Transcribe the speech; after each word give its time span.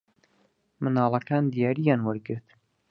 منداڵەکان 0.81 1.43
دیارییان 1.53 1.99
وەرگرت. 2.03 2.45